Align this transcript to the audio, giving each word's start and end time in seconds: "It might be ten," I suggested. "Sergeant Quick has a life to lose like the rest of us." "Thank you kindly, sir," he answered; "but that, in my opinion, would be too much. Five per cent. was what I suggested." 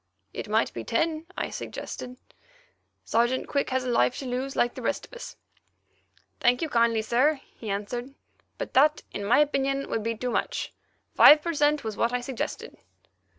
"It 0.33 0.49
might 0.49 0.73
be 0.73 0.83
ten," 0.83 1.27
I 1.37 1.51
suggested. 1.51 2.17
"Sergeant 3.05 3.47
Quick 3.47 3.69
has 3.69 3.83
a 3.83 3.87
life 3.87 4.17
to 4.17 4.25
lose 4.25 4.55
like 4.55 4.73
the 4.73 4.81
rest 4.81 5.05
of 5.05 5.13
us." 5.13 5.35
"Thank 6.39 6.63
you 6.63 6.69
kindly, 6.69 7.03
sir," 7.03 7.39
he 7.55 7.69
answered; 7.69 8.15
"but 8.57 8.73
that, 8.73 9.03
in 9.11 9.23
my 9.23 9.37
opinion, 9.37 9.91
would 9.91 10.01
be 10.01 10.17
too 10.17 10.31
much. 10.31 10.73
Five 11.13 11.43
per 11.43 11.53
cent. 11.53 11.83
was 11.83 11.97
what 11.97 12.13
I 12.13 12.19
suggested." 12.21 12.77